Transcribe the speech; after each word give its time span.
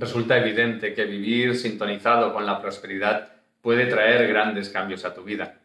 resulta 0.00 0.38
evidente 0.38 0.94
que 0.94 1.04
vivir 1.04 1.54
sintonizado 1.56 2.32
con 2.32 2.46
la 2.46 2.60
prosperidad 2.60 3.28
puede 3.60 3.86
traer 3.86 4.26
grandes 4.26 4.70
cambios 4.70 5.04
a 5.04 5.14
tu 5.14 5.22
vida. 5.22 5.58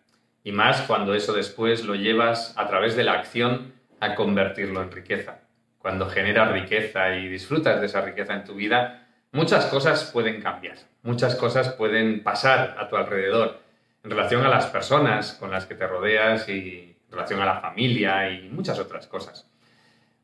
Y 0.43 0.51
más 0.51 0.81
cuando 0.81 1.15
eso 1.15 1.33
después 1.33 1.85
lo 1.85 1.95
llevas 1.95 2.53
a 2.57 2.67
través 2.67 2.95
de 2.95 3.03
la 3.03 3.13
acción 3.13 3.73
a 3.99 4.13
convertirlo 4.13 4.81
en 4.81 4.91
riqueza. 4.91 5.39
Cuando 5.79 6.07
generas 6.07 6.51
riqueza 6.51 7.15
y 7.15 7.29
disfrutas 7.29 7.79
de 7.79 7.87
esa 7.87 8.01
riqueza 8.01 8.33
en 8.33 8.43
tu 8.43 8.55
vida, 8.55 9.07
muchas 9.31 9.65
cosas 9.67 10.11
pueden 10.11 10.41
cambiar, 10.41 10.75
muchas 11.03 11.35
cosas 11.35 11.69
pueden 11.73 12.21
pasar 12.21 12.75
a 12.77 12.89
tu 12.89 12.97
alrededor 12.97 13.61
en 14.03 14.09
relación 14.09 14.45
a 14.45 14.49
las 14.49 14.67
personas 14.67 15.33
con 15.33 15.49
las 15.49 15.65
que 15.65 15.75
te 15.75 15.87
rodeas 15.87 16.47
y 16.49 16.95
en 17.05 17.11
relación 17.11 17.41
a 17.41 17.45
la 17.45 17.61
familia 17.61 18.29
y 18.29 18.49
muchas 18.49 18.77
otras 18.79 19.07
cosas. 19.07 19.49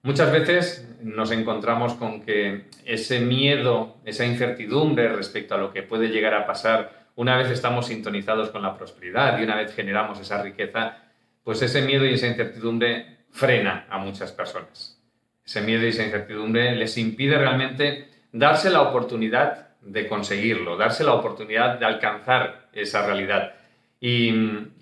Muchas 0.04 0.32
veces 0.32 0.88
nos 1.04 1.32
encontramos 1.32 1.94
con 1.94 2.22
que 2.22 2.66
ese 2.86 3.20
miedo, 3.20 3.98
esa 4.04 4.26
incertidumbre 4.26 5.10
respecto 5.10 5.56
a 5.56 5.58
lo 5.58 5.72
que 5.72 5.84
puede 5.84 6.10
llegar 6.10 6.34
a 6.34 6.48
pasar 6.48 7.02
una 7.16 7.38
vez 7.38 7.52
estamos 7.52 7.88
sintonizados 7.88 8.50
con 8.50 8.62
la 8.62 8.76
prosperidad 8.78 9.40
y 9.40 9.44
una 9.44 9.58
vez 9.58 9.76
generamos 9.76 10.20
esa 10.20 10.42
riqueza, 10.42 10.98
pues 11.44 11.62
ese 11.62 11.82
miedo 11.84 12.06
y 12.06 12.14
esa 12.14 12.28
incertidumbre 12.28 13.26
frena 13.30 13.86
a 13.90 13.98
muchas 13.98 14.32
personas. 14.32 15.00
Ese 15.46 15.62
miedo 15.62 15.86
y 15.86 15.90
esa 15.90 16.04
incertidumbre 16.04 16.76
les 16.76 16.98
impide 16.98 17.38
realmente 17.38 18.10
darse 18.32 18.70
la 18.70 18.82
oportunidad 18.82 19.70
de 19.82 20.08
conseguirlo, 20.08 20.78
darse 20.78 21.04
la 21.04 21.14
oportunidad 21.14 21.80
de 21.80 21.86
alcanzar 21.86 22.70
esa 22.74 23.06
realidad. 23.06 23.54
Y, 24.00 24.32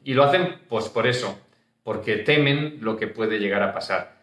lo 0.05 0.23
hacen 0.23 0.59
pues 0.67 0.89
por 0.89 1.07
eso, 1.07 1.39
porque 1.83 2.17
temen 2.17 2.77
lo 2.81 2.97
que 2.97 3.07
puede 3.07 3.39
llegar 3.39 3.63
a 3.63 3.73
pasar. 3.73 4.18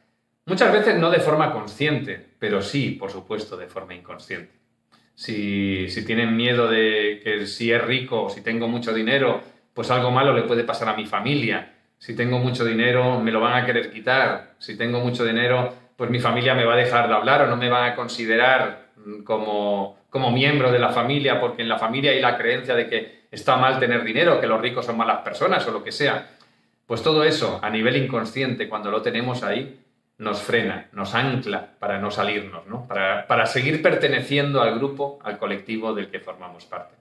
Muchas 0.48 0.73
veces 0.73 0.96
no 0.96 1.10
de 1.10 1.18
forma 1.18 1.52
consciente, 1.52 2.24
pero 2.38 2.62
sí, 2.62 2.92
por 2.92 3.10
supuesto, 3.10 3.56
de 3.56 3.66
forma 3.66 3.95
inconsciente. 3.95 4.52
Si, 5.16 5.88
tienen 6.06 6.37
miedo 6.37 6.68
de 6.68 7.20
que 7.24 7.46
si 7.46 7.73
es 7.73 7.82
rico 7.82 8.23
o 8.23 8.30
si 8.30 8.42
tengo 8.42 8.68
mucho 8.68 8.95
dinero, 8.95 9.40
pues 9.74 9.90
algo 9.90 10.12
malo 10.12 10.32
le 10.32 10.43
puede 10.43 10.62
pasar 10.62 10.88
a 10.88 10.96
mi 10.96 11.04
familia. 11.04 11.74
Si 11.98 12.15
tengo 12.15 12.38
mucho 12.38 12.65
dinero, 12.65 13.18
me 13.18 13.32
lo 13.32 13.40
van 13.40 13.60
a 13.60 13.66
querer 13.66 13.90
quitar. 13.90 14.54
Si 14.59 14.76
tengo 14.76 15.01
mucho 15.01 15.24
dinero, 15.24 15.74
pues 15.96 16.10
mi 16.10 16.20
familia 16.20 16.54
me 16.54 16.65
va 16.65 16.74
a 16.74 16.76
dejar 16.76 17.09
de 17.09 17.15
hablar 17.15 17.42
o 17.42 17.46
no 17.48 17.57
me 17.57 17.68
van 17.68 17.90
a 17.90 17.96
considerar 17.96 18.90
como, 19.24 19.98
como 20.10 20.30
miembro 20.30 20.70
de 20.70 20.79
la 20.79 20.90
familia, 20.90 21.40
porque 21.40 21.63
en 21.63 21.68
la 21.68 21.79
familia 21.79 22.13
hay 22.13 22.20
la 22.20 22.38
creencia 22.38 22.76
de 22.76 22.88
que 22.88 23.26
está 23.32 23.57
mal 23.57 23.80
tener 23.80 24.04
dinero, 24.04 24.40
que 24.40 24.46
los 24.46 24.60
ricos 24.60 24.87
son 24.87 24.96
malas 24.96 25.23
personas 25.23 25.66
o 25.66 25.73
lo 25.73 25.82
que 25.82 25.90
sea. 25.90 26.37
Pues 26.87 27.02
todo 27.02 27.24
eso, 27.24 27.59
a 27.63 27.68
nivel 27.68 27.96
inconsciente, 27.96 28.68
cuando 28.68 28.92
lo 28.92 29.02
tenemos 29.02 29.42
ahí, 29.42 29.80
nos 30.18 30.42
frena, 30.42 30.88
nos 30.92 31.14
ancla 31.14 31.74
para 31.78 31.98
no 31.98 32.10
salirnos, 32.10 32.66
¿no? 32.66 32.86
Para, 32.86 33.26
para 33.26 33.46
seguir 33.46 33.82
perteneciendo 33.82 34.62
al 34.62 34.78
grupo, 34.78 35.18
al 35.23 35.38
colectivo 35.38 35.95
del 35.95 36.10
que 36.10 36.20
formamos 36.20 36.64
parte. 36.64 36.95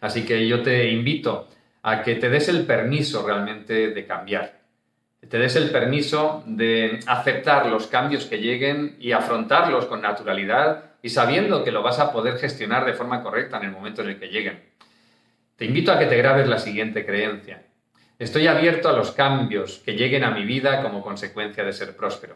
Así 0.00 0.24
que 0.24 0.46
yo 0.46 0.62
te 0.62 0.90
invito 0.90 1.48
a 1.82 2.02
que 2.02 2.16
te 2.16 2.28
des 2.28 2.48
el 2.48 2.66
permiso 2.66 3.26
realmente 3.26 3.88
de 3.90 4.06
cambiar, 4.06 4.58
te 5.28 5.38
des 5.38 5.56
el 5.56 5.70
permiso 5.70 6.44
de 6.46 7.00
aceptar 7.06 7.66
los 7.66 7.86
cambios 7.86 8.26
que 8.26 8.38
lleguen 8.38 8.96
y 9.00 9.12
afrontarlos 9.12 9.86
con 9.86 10.00
naturalidad 10.00 10.92
y 11.02 11.08
sabiendo 11.08 11.64
que 11.64 11.72
lo 11.72 11.82
vas 11.82 11.98
a 11.98 12.12
poder 12.12 12.38
gestionar 12.38 12.84
de 12.84 12.94
forma 12.94 13.22
correcta 13.22 13.56
en 13.58 13.64
el 13.64 13.72
momento 13.72 14.02
en 14.02 14.10
el 14.10 14.18
que 14.18 14.28
lleguen. 14.28 14.62
Te 15.56 15.64
invito 15.64 15.90
a 15.90 15.98
que 15.98 16.06
te 16.06 16.16
grabes 16.16 16.46
la 16.46 16.58
siguiente 16.58 17.04
creencia. 17.04 17.62
Estoy 18.18 18.48
abierto 18.48 18.88
a 18.88 18.94
los 18.94 19.12
cambios 19.12 19.80
que 19.84 19.92
lleguen 19.92 20.24
a 20.24 20.32
mi 20.32 20.44
vida 20.44 20.82
como 20.82 21.02
consecuencia 21.02 21.62
de 21.62 21.72
ser 21.72 21.94
próspero. 21.94 22.34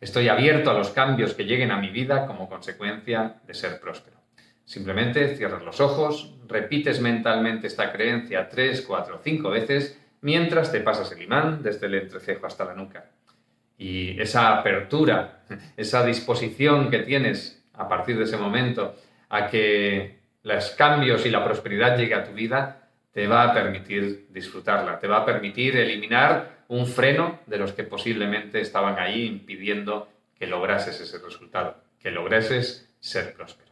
Estoy 0.00 0.28
abierto 0.28 0.72
a 0.72 0.74
los 0.74 0.90
cambios 0.90 1.34
que 1.34 1.44
lleguen 1.44 1.70
a 1.70 1.76
mi 1.76 1.90
vida 1.90 2.26
como 2.26 2.48
consecuencia 2.48 3.36
de 3.46 3.54
ser 3.54 3.78
próspero. 3.78 4.16
Simplemente 4.64 5.36
cierras 5.36 5.62
los 5.62 5.80
ojos, 5.80 6.34
repites 6.48 7.00
mentalmente 7.00 7.68
esta 7.68 7.92
creencia 7.92 8.48
tres, 8.48 8.82
cuatro, 8.82 9.20
cinco 9.22 9.50
veces 9.50 10.00
mientras 10.22 10.72
te 10.72 10.80
pasas 10.80 11.12
el 11.12 11.22
imán 11.22 11.62
desde 11.62 11.86
el 11.86 11.94
entrecejo 11.94 12.46
hasta 12.46 12.64
la 12.64 12.74
nuca. 12.74 13.04
Y 13.78 14.20
esa 14.20 14.58
apertura, 14.58 15.44
esa 15.76 16.04
disposición 16.04 16.90
que 16.90 17.00
tienes 17.00 17.64
a 17.74 17.88
partir 17.88 18.18
de 18.18 18.24
ese 18.24 18.36
momento 18.36 18.96
a 19.28 19.46
que 19.46 20.18
los 20.42 20.70
cambios 20.70 21.24
y 21.24 21.30
la 21.30 21.44
prosperidad 21.44 21.96
llegue 21.96 22.14
a 22.14 22.24
tu 22.24 22.32
vida, 22.32 22.89
te 23.12 23.26
va 23.26 23.44
a 23.44 23.54
permitir 23.54 24.26
disfrutarla, 24.30 24.98
te 24.98 25.08
va 25.08 25.18
a 25.18 25.24
permitir 25.24 25.76
eliminar 25.76 26.64
un 26.68 26.86
freno 26.86 27.40
de 27.46 27.58
los 27.58 27.72
que 27.72 27.84
posiblemente 27.84 28.60
estaban 28.60 28.98
ahí 28.98 29.26
impidiendo 29.26 30.08
que 30.38 30.46
lograses 30.46 31.00
ese 31.00 31.18
resultado, 31.18 31.82
que 31.98 32.10
lograses 32.10 32.88
ser 33.00 33.34
próspero. 33.34 33.69